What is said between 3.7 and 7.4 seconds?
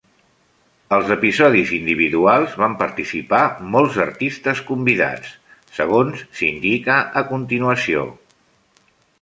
molts artistes convidats, segons s'indica a